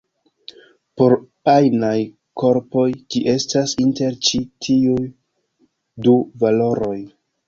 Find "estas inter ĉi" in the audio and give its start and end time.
3.33-4.39